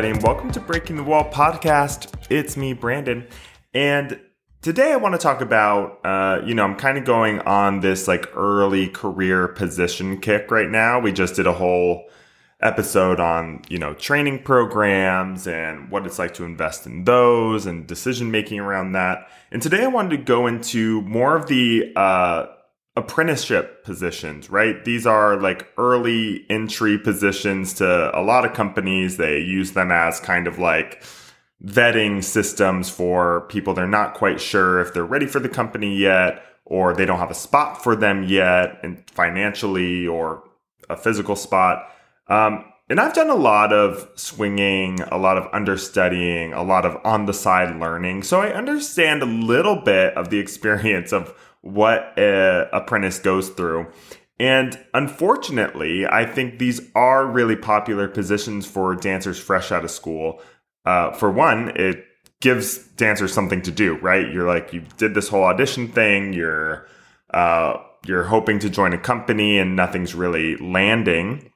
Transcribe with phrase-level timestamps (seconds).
[0.00, 2.10] Everybody, and welcome to Breaking the Wall podcast.
[2.30, 3.28] It's me, Brandon.
[3.74, 4.18] And
[4.62, 8.08] today I want to talk about, uh, you know, I'm kind of going on this
[8.08, 11.00] like early career position kick right now.
[11.00, 12.08] We just did a whole
[12.62, 17.86] episode on, you know, training programs and what it's like to invest in those and
[17.86, 19.28] decision making around that.
[19.52, 22.46] And today I wanted to go into more of the, uh,
[22.96, 24.84] apprenticeship positions, right?
[24.84, 29.16] These are like early entry positions to a lot of companies.
[29.16, 31.02] They use them as kind of like
[31.64, 36.42] vetting systems for people they're not quite sure if they're ready for the company yet
[36.64, 40.42] or they don't have a spot for them yet and financially or
[40.88, 41.90] a physical spot.
[42.28, 46.96] Um, and I've done a lot of swinging, a lot of understudying, a lot of
[47.04, 48.22] on the side learning.
[48.22, 53.86] So I understand a little bit of the experience of what a apprentice goes through.
[54.38, 60.40] And unfortunately, I think these are really popular positions for dancers fresh out of school.
[60.86, 62.06] Uh, for one, it
[62.40, 64.32] gives dancers something to do, right?
[64.32, 66.88] You're like, you did this whole audition thing, you're,
[67.34, 71.49] uh, you're hoping to join a company and nothing's really landing.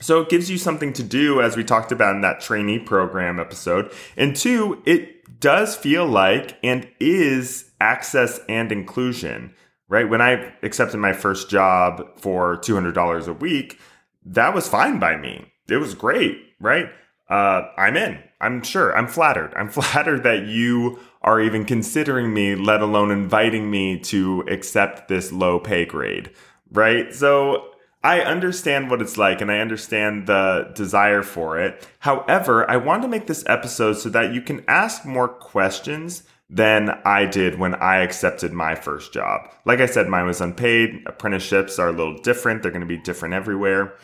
[0.00, 3.38] So it gives you something to do, as we talked about in that trainee program
[3.38, 3.92] episode.
[4.16, 9.54] And two, it does feel like and is access and inclusion,
[9.88, 10.08] right?
[10.08, 13.78] When I accepted my first job for $200 a week,
[14.24, 15.52] that was fine by me.
[15.68, 16.90] It was great, right?
[17.28, 18.22] Uh, I'm in.
[18.40, 18.96] I'm sure.
[18.96, 19.52] I'm flattered.
[19.54, 25.30] I'm flattered that you are even considering me, let alone inviting me to accept this
[25.30, 26.30] low pay grade,
[26.72, 27.14] right?
[27.14, 27.70] So
[28.02, 31.86] I understand what it's like and I understand the desire for it.
[31.98, 36.90] However, I want to make this episode so that you can ask more questions than
[37.04, 39.50] I did when I accepted my first job.
[39.64, 41.02] Like I said, mine was unpaid.
[41.06, 43.94] Apprenticeships are a little different, they're going to be different everywhere.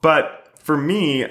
[0.00, 1.26] But for me,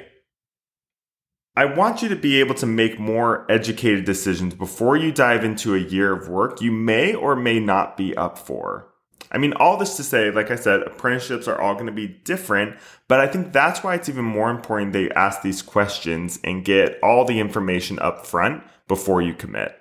[1.56, 5.74] I want you to be able to make more educated decisions before you dive into
[5.74, 8.90] a year of work you may or may not be up for.
[9.32, 12.08] I mean, all this to say, like I said, apprenticeships are all going to be
[12.08, 12.78] different,
[13.08, 17.00] but I think that's why it's even more important they ask these questions and get
[17.04, 19.78] all the information up front before you commit.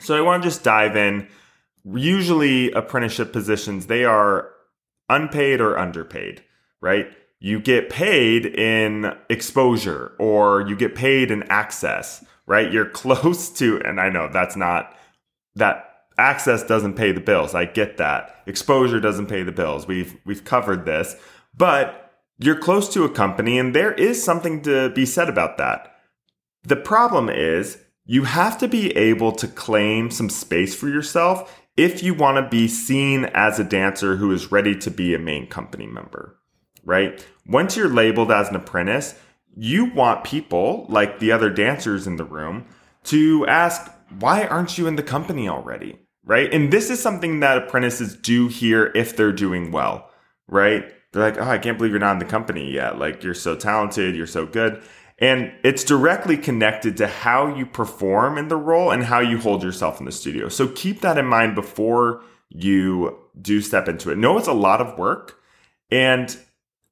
[0.00, 1.28] So I want to just dive in.
[1.84, 4.50] Usually, apprenticeship positions, they are
[5.08, 6.42] unpaid or underpaid,
[6.80, 7.06] right?
[7.40, 12.70] You get paid in exposure or you get paid in access, right?
[12.70, 14.94] You're close to, and I know that's not,
[15.54, 15.87] that
[16.18, 17.54] access doesn't pay the bills.
[17.54, 18.42] I get that.
[18.46, 19.86] Exposure doesn't pay the bills.
[19.86, 21.16] We've, we've covered this,
[21.56, 25.94] but you're close to a company and there is something to be said about that.
[26.62, 32.02] The problem is you have to be able to claim some space for yourself if
[32.02, 35.46] you want to be seen as a dancer who is ready to be a main
[35.46, 36.36] company member,
[36.84, 37.24] right?
[37.46, 39.14] Once you're labeled as an apprentice,
[39.56, 42.66] you want people like the other dancers in the room
[43.04, 45.98] to ask, why aren't you in the company already?
[46.28, 46.52] Right.
[46.52, 50.10] And this is something that apprentices do hear if they're doing well,
[50.46, 50.84] right?
[51.10, 52.98] They're like, oh, I can't believe you're not in the company yet.
[52.98, 54.82] Like, you're so talented, you're so good.
[55.18, 59.62] And it's directly connected to how you perform in the role and how you hold
[59.62, 60.50] yourself in the studio.
[60.50, 64.18] So keep that in mind before you do step into it.
[64.18, 65.40] Know it's a lot of work
[65.90, 66.36] and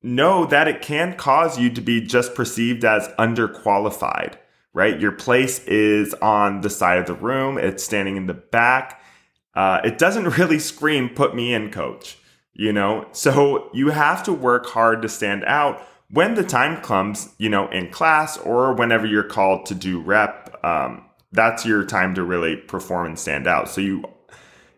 [0.03, 4.37] know that it can cause you to be just perceived as underqualified,
[4.73, 4.99] right?
[4.99, 9.03] Your place is on the side of the room, it's standing in the back.
[9.57, 12.19] Uh, it doesn't really scream, put me in, coach,
[12.53, 13.09] you know?
[13.11, 17.69] So you have to work hard to stand out when the time comes, you know,
[17.69, 22.57] in class or whenever you're called to do rep, um, that's your time to really
[22.57, 23.69] perform and stand out.
[23.69, 24.05] So you,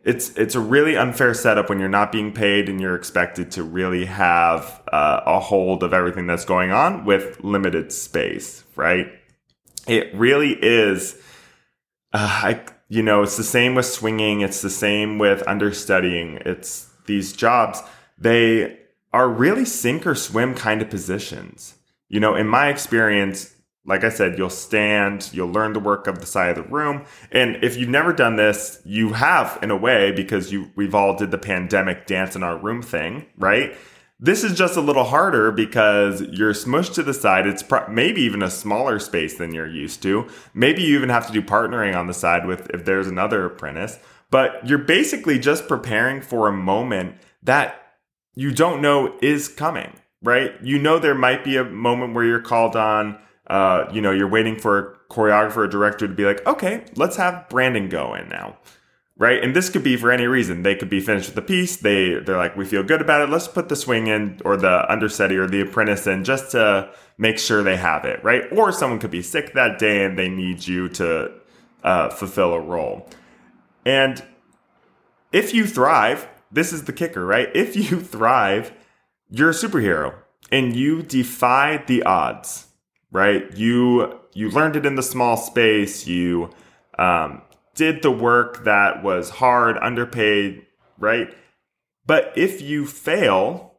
[0.05, 3.63] it's it's a really unfair setup when you're not being paid and you're expected to
[3.63, 9.13] really have uh, a hold of everything that's going on with limited space, right?
[9.87, 11.15] It really is.
[12.13, 14.41] Uh, I, you know, it's the same with swinging.
[14.41, 16.39] It's the same with understudying.
[16.45, 17.83] It's these jobs.
[18.17, 18.79] They
[19.13, 21.75] are really sink or swim kind of positions.
[22.09, 23.55] You know, in my experience,
[23.85, 27.05] like I said, you'll stand, you'll learn the work of the side of the room.
[27.31, 31.17] And if you've never done this, you have in a way because you we've all
[31.17, 33.75] did the pandemic dance in our room thing, right?
[34.21, 37.47] This is just a little harder because you're smushed to the side.
[37.47, 40.27] It's maybe even a smaller space than you're used to.
[40.55, 44.01] Maybe you even have to do partnering on the side with if there's another apprentice.
[44.31, 47.81] But you're basically just preparing for a moment that
[48.35, 50.53] you don't know is coming, right?
[50.63, 54.29] You know there might be a moment where you're called on, uh, you know, you're
[54.29, 58.29] waiting for a choreographer or director to be like, okay, let's have Brandon go in
[58.29, 58.59] now,
[59.19, 59.43] right?
[59.43, 60.63] And this could be for any reason.
[60.63, 61.77] They could be finished with the piece.
[61.77, 63.31] They they're like, we feel good about it.
[63.31, 67.39] Let's put the swing in or the understudy or the apprentice in just to make
[67.39, 68.45] sure they have it, right?
[68.53, 71.33] Or someone could be sick that day and they need you to
[71.83, 73.09] uh, fulfill a role.
[73.85, 74.25] And
[75.33, 77.49] if you thrive, this is the kicker, right?
[77.55, 78.73] If you thrive,
[79.29, 80.15] you're a superhero
[80.53, 82.69] and you defy the odds,
[83.11, 83.51] right?
[83.57, 86.07] You you learned it in the small space.
[86.07, 86.51] You
[86.99, 87.43] um,
[87.79, 90.67] did the work that was hard, underpaid,
[90.99, 91.33] right?
[92.05, 93.75] But if you fail,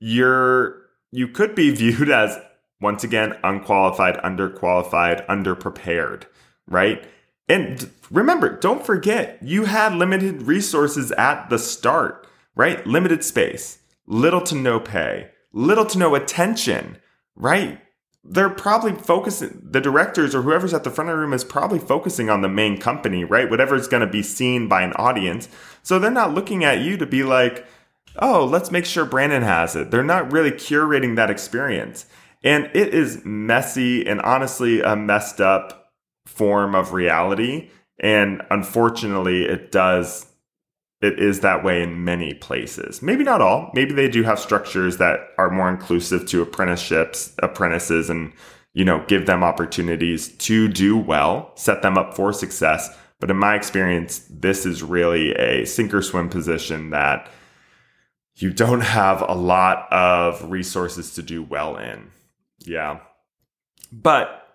[0.00, 2.38] you're you could be viewed as
[2.80, 6.24] once again unqualified, underqualified, underprepared,
[6.66, 7.04] right?
[7.48, 12.84] And remember, don't forget, you had limited resources at the start, right?
[12.86, 16.96] Limited space, little to no pay, little to no attention,
[17.36, 17.80] right?
[18.28, 21.78] They're probably focusing the directors or whoever's at the front of the room is probably
[21.78, 23.50] focusing on the main company right?
[23.50, 25.48] Whatever's going to be seen by an audience.
[25.82, 27.66] So they're not looking at you to be like
[28.18, 29.90] oh let's make sure brandon has it.
[29.90, 32.06] They're not really curating that experience.
[32.42, 35.92] And it is messy and honestly a messed up
[36.26, 37.70] form of reality.
[37.98, 40.26] And unfortunately it does
[41.00, 43.02] it is that way in many places.
[43.02, 43.70] Maybe not all.
[43.74, 48.32] Maybe they do have structures that are more inclusive to apprenticeships, apprentices, and
[48.72, 52.94] you know, give them opportunities to do well, set them up for success.
[53.18, 57.30] But in my experience, this is really a sink or swim position that
[58.34, 62.10] you don't have a lot of resources to do well in.
[62.58, 63.00] Yeah.
[63.90, 64.46] But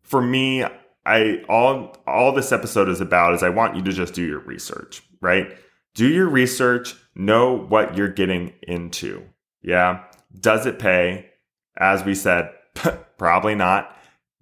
[0.00, 0.64] for me,
[1.06, 4.40] I all all this episode is about is I want you to just do your
[4.40, 5.56] research, right?
[5.94, 9.24] Do your research, know what you're getting into.
[9.62, 10.02] Yeah.
[10.38, 11.30] Does it pay?
[11.78, 12.50] As we said,
[13.18, 13.96] probably not.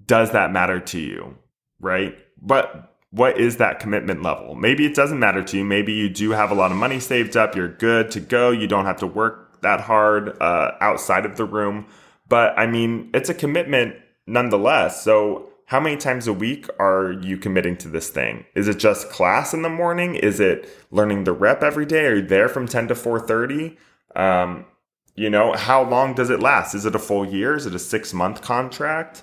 [0.05, 1.37] Does that matter to you?
[1.81, 2.17] Right?
[2.41, 4.55] But what is that commitment level?
[4.55, 5.65] Maybe it doesn't matter to you.
[5.65, 7.55] Maybe you do have a lot of money saved up.
[7.55, 8.51] You're good to go.
[8.51, 11.87] You don't have to work that hard uh, outside of the room.
[12.29, 13.97] But I mean, it's a commitment
[14.27, 15.03] nonetheless.
[15.05, 18.45] So how many times a week are you committing to this thing?
[18.55, 20.15] Is it just class in the morning?
[20.15, 22.07] Is it learning the rep every day?
[22.07, 23.77] Are you there from 10 to 4:30?
[24.15, 24.67] Um,
[25.15, 26.75] you know, how long does it last?
[26.75, 27.55] Is it a full year?
[27.55, 29.23] Is it a 6-month contract?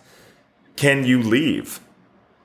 [0.75, 1.79] Can you leave?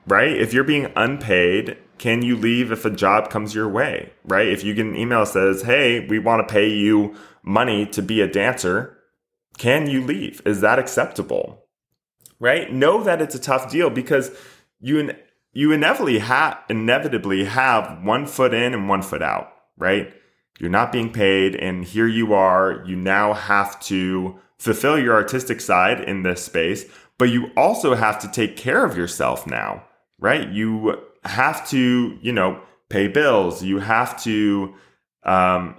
[0.07, 0.37] Right?
[0.37, 4.13] If you're being unpaid, can you leave if a job comes your way?
[4.25, 4.49] Right?
[4.49, 8.03] If you get an email that says, "Hey, we want to pay you money to
[8.03, 8.99] be a dancer,"
[9.59, 10.43] can you leave?
[10.45, 11.66] Is that acceptable?
[12.39, 12.73] Right?
[12.73, 14.31] Know that it's a tough deal because
[14.81, 15.13] you
[15.53, 20.13] you inevitably have inevitably have one foot in and one foot out, right?
[20.59, 22.83] You're not being paid, and here you are.
[22.87, 26.87] You now have to fulfill your artistic side in this space,
[27.19, 29.85] but you also have to take care of yourself now,
[30.19, 30.49] right?
[30.49, 33.63] You have to, you know, pay bills.
[33.63, 34.75] You have to
[35.25, 35.77] um,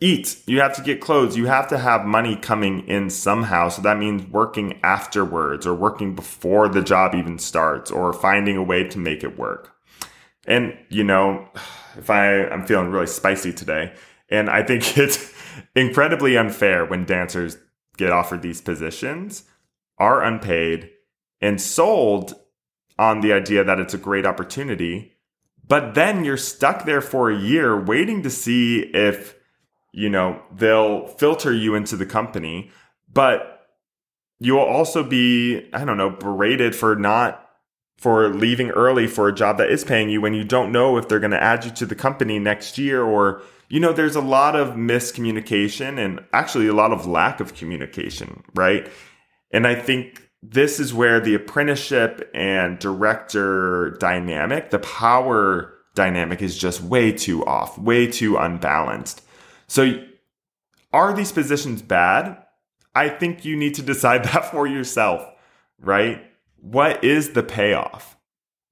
[0.00, 0.42] eat.
[0.46, 1.36] You have to get clothes.
[1.36, 3.68] You have to have money coming in somehow.
[3.68, 8.62] So that means working afterwards or working before the job even starts or finding a
[8.62, 9.74] way to make it work.
[10.46, 11.48] And, you know,
[11.96, 13.92] if I, I'm feeling really spicy today,
[14.30, 15.32] and I think it's
[15.74, 17.58] incredibly unfair when dancers
[17.96, 19.44] get offered these positions,
[19.98, 20.90] are unpaid,
[21.40, 22.34] and sold
[22.98, 25.12] on the idea that it's a great opportunity.
[25.66, 29.36] But then you're stuck there for a year waiting to see if
[29.92, 32.70] you know, they'll filter you into the company,
[33.12, 33.66] but
[34.38, 37.50] you will also be, I don't know, berated for not
[38.00, 41.06] for leaving early for a job that is paying you when you don't know if
[41.06, 44.22] they're going to add you to the company next year or you know there's a
[44.22, 48.90] lot of miscommunication and actually a lot of lack of communication right?
[49.52, 56.56] And i think this is where the apprenticeship and director dynamic the power dynamic is
[56.56, 59.22] just way too off way too unbalanced
[59.70, 60.04] so,
[60.92, 62.36] are these positions bad?
[62.92, 65.24] I think you need to decide that for yourself,
[65.78, 66.20] right?
[66.56, 68.16] What is the payoff?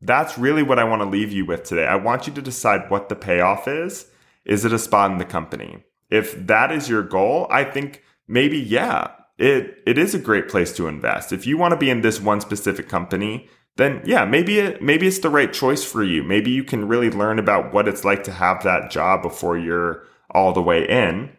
[0.00, 1.86] That's really what I want to leave you with today.
[1.86, 4.06] I want you to decide what the payoff is.
[4.44, 5.84] Is it a spot in the company?
[6.10, 10.72] If that is your goal, I think maybe, yeah, it, it is a great place
[10.72, 11.32] to invest.
[11.32, 15.06] If you want to be in this one specific company, then yeah, maybe it, maybe
[15.06, 16.24] it's the right choice for you.
[16.24, 20.04] Maybe you can really learn about what it's like to have that job before you're
[20.34, 21.30] all the way in.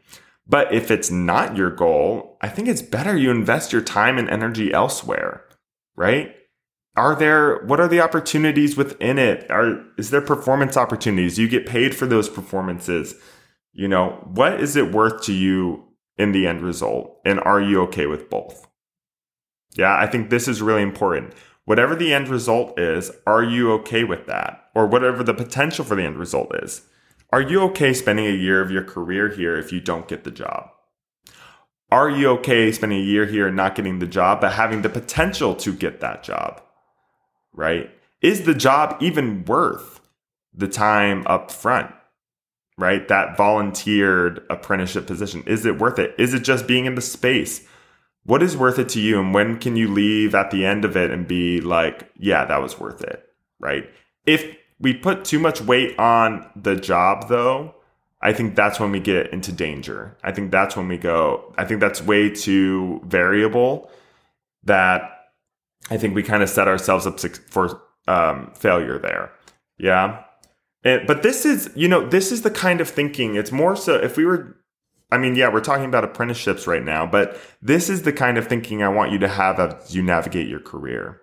[0.48, 4.30] But if it's not your goal, I think it's better you invest your time and
[4.30, 5.46] energy elsewhere,
[5.96, 6.36] right?
[6.96, 9.50] Are there what are the opportunities within it?
[9.52, 11.38] Are is there performance opportunities?
[11.38, 13.16] You get paid for those performances.
[13.74, 15.86] You know, what is it worth to you
[16.18, 17.20] in the end result?
[17.24, 18.68] And are you okay with both?
[19.76, 21.34] Yeah, I think this is really important.
[21.70, 24.70] whatever the end result is, are you okay with that?
[24.74, 26.82] Or whatever the potential for the end result is.
[27.32, 30.32] Are you okay spending a year of your career here if you don't get the
[30.32, 30.72] job?
[31.92, 34.90] Are you okay spending a year here and not getting the job, but having the
[34.90, 36.62] potential to get that job?
[37.54, 37.92] Right?
[38.22, 40.00] Is the job even worth
[40.54, 41.94] the time up front?
[42.78, 43.08] Right?
[43.08, 45.44] That volunteered apprenticeship position.
[45.46, 46.16] Is it worth it?
[46.18, 47.68] Is it just being in the space?
[48.24, 49.20] What is worth it to you?
[49.20, 52.62] And when can you leave at the end of it and be like, yeah, that
[52.62, 53.24] was worth it?
[53.60, 53.90] Right?
[54.26, 57.76] If we put too much weight on the job though,
[58.22, 60.18] I think that's when we get into danger.
[60.24, 63.90] I think that's when we go, I think that's way too variable
[64.64, 65.10] that
[65.90, 69.32] I think we kind of set ourselves up for um, failure there.
[69.78, 70.24] Yeah.
[70.84, 73.36] But this is, you know, this is the kind of thinking.
[73.36, 74.58] It's more so if we were,
[75.12, 78.48] I mean, yeah, we're talking about apprenticeships right now, but this is the kind of
[78.48, 81.22] thinking I want you to have as you navigate your career.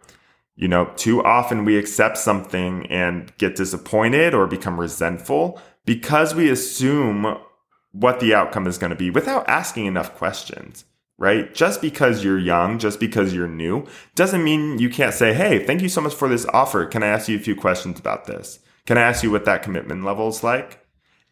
[0.56, 6.48] You know, too often we accept something and get disappointed or become resentful because we
[6.48, 7.38] assume
[7.92, 10.86] what the outcome is going to be without asking enough questions,
[11.18, 11.54] right?
[11.54, 15.82] Just because you're young, just because you're new, doesn't mean you can't say, Hey, thank
[15.82, 16.86] you so much for this offer.
[16.86, 18.58] Can I ask you a few questions about this?
[18.86, 20.80] Can I ask you what that commitment level is like?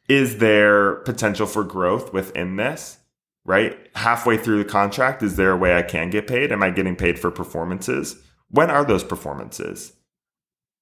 [0.07, 2.99] Is there potential for growth within this?
[3.47, 3.79] Right?
[3.95, 6.53] Halfway through the contract, is there a way I can get paid?
[6.53, 8.17] Am I getting paid for performances?
[8.51, 9.95] When are those performances?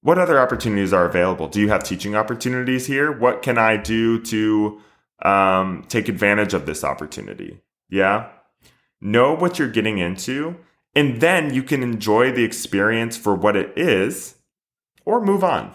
[0.01, 1.47] What other opportunities are available?
[1.47, 3.11] Do you have teaching opportunities here?
[3.11, 4.81] What can I do to
[5.23, 7.61] um, take advantage of this opportunity?
[7.89, 8.29] Yeah.
[8.99, 10.57] Know what you're getting into,
[10.93, 14.35] and then you can enjoy the experience for what it is
[15.05, 15.73] or move on.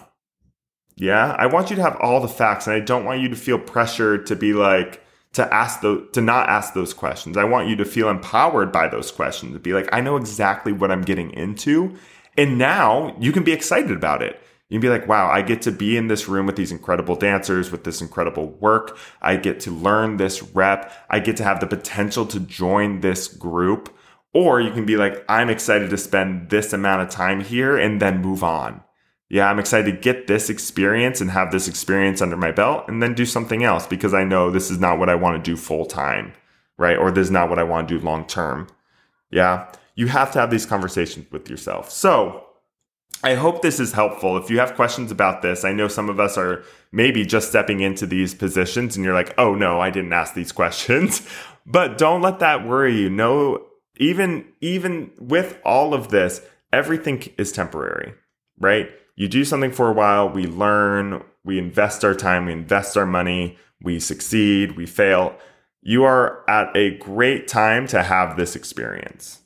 [0.95, 1.35] Yeah.
[1.39, 3.59] I want you to have all the facts, and I don't want you to feel
[3.59, 7.37] pressured to be like, to ask the to not ask those questions.
[7.37, 10.73] I want you to feel empowered by those questions to be like, I know exactly
[10.73, 11.97] what I'm getting into.
[12.37, 14.41] And now you can be excited about it.
[14.69, 17.17] You can be like, wow, I get to be in this room with these incredible
[17.17, 18.99] dancers, with this incredible work.
[19.23, 20.93] I get to learn this rep.
[21.09, 23.95] I get to have the potential to join this group.
[24.35, 28.01] Or you can be like, I'm excited to spend this amount of time here and
[28.01, 28.83] then move on
[29.31, 33.03] yeah, I'm excited to get this experience and have this experience under my belt and
[33.03, 35.57] then do something else because I know this is not what I want to do
[35.57, 36.33] full time,
[36.79, 36.97] right?
[36.97, 38.69] Or this is not what I want to do long term.
[39.31, 39.71] Yeah.
[39.95, 41.91] You have to have these conversations with yourself.
[41.91, 42.47] So
[43.23, 44.39] I hope this is helpful.
[44.39, 47.81] If you have questions about this, I know some of us are maybe just stepping
[47.81, 51.29] into these positions and you're like, oh no, I didn't ask these questions.
[51.67, 53.11] but don't let that worry you.
[53.11, 53.67] No,
[53.99, 56.41] even, even with all of this,
[56.73, 58.15] everything is temporary,
[58.59, 58.89] right?
[59.19, 63.05] You do something for a while, we learn, we invest our time, we invest our
[63.05, 65.37] money, we succeed, we fail.
[65.83, 69.41] You are at a great time to have this experience.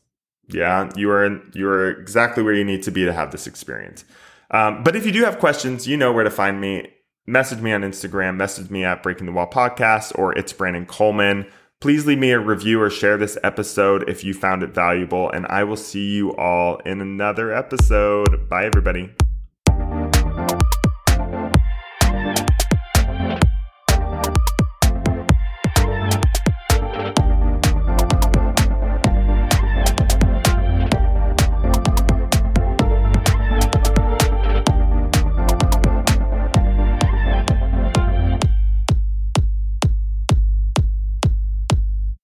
[0.49, 4.05] Yeah, you are you are exactly where you need to be to have this experience.
[4.51, 6.93] Um, but if you do have questions, you know where to find me.
[7.27, 11.47] Message me on Instagram, message me at Breaking the Wall Podcast, or it's Brandon Coleman.
[11.81, 15.47] Please leave me a review or share this episode if you found it valuable, and
[15.47, 18.51] I will see you all in another episode.
[18.51, 19.15] Bye, everybody.